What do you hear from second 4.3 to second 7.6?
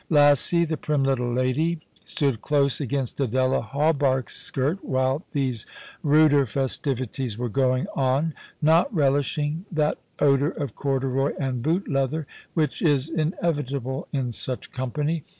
skirt Avhile these ruder festivities were